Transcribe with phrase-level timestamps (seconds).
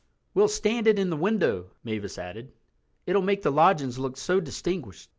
[0.33, 2.53] "We'll stand it in the window," Mavis added:
[3.05, 5.09] "it'll make the lodgings look so distinguished."